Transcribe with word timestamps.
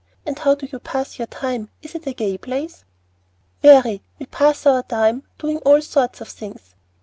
And 0.25 0.39
how 0.39 0.55
do 0.55 0.67
you 0.71 0.79
pass 0.79 1.19
your 1.19 1.27
time? 1.27 1.69
Is 1.83 1.93
it 1.93 2.07
a 2.07 2.13
gay 2.13 2.35
place?" 2.39 2.85
"Very. 3.61 4.01
We 4.17 4.25
pass 4.25 4.65
our 4.65 4.81
time 4.81 5.21
doing 5.37 5.57
all 5.59 5.79
sorts 5.79 6.21
of 6.21 6.27
things. 6.27 6.73